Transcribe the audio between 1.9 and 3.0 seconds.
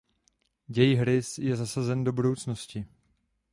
do budoucnosti.